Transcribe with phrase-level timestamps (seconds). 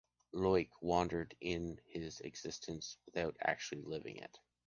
[0.33, 4.39] Loïc wandered in his existence without actually living it.